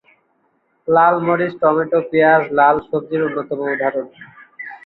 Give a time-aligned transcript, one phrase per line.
[0.87, 4.05] লাল মরিচ, টমেটো, পেঁয়াজ লাল সবজির অন্যতম উদাহরণ।